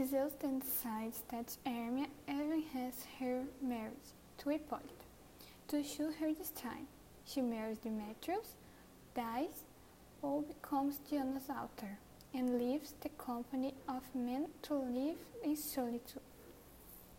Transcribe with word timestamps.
Theseus 0.00 0.32
then 0.40 0.60
decides 0.60 1.22
that 1.30 1.54
Hermia 1.66 2.06
even 2.26 2.62
has 2.72 2.94
her 3.18 3.42
marriage 3.60 4.14
to 4.38 4.48
Hippolyta. 4.48 5.04
To 5.68 5.84
show 5.84 6.10
her 6.18 6.32
this 6.32 6.48
time, 6.52 6.86
she 7.26 7.42
marries 7.42 7.76
Demetrius, 7.76 8.54
dies, 9.14 9.64
or 10.22 10.40
becomes 10.40 11.00
Diana's 11.10 11.50
altar, 11.50 11.98
and 12.32 12.58
leaves 12.58 12.94
the 13.02 13.10
company 13.10 13.74
of 13.90 14.02
men 14.14 14.46
to 14.62 14.74
live 14.74 15.18
in 15.44 15.54
solitude. 15.54 16.22